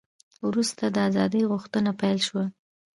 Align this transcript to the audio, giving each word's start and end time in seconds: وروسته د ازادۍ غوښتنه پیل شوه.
وروسته 0.47 0.83
د 0.89 0.97
ازادۍ 1.09 1.41
غوښتنه 1.51 1.91
پیل 2.01 2.17
شوه. 2.27 2.45